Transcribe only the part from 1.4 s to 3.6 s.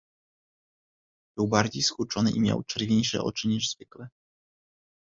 bardziej skurczony i miał czerwieńsze oczy,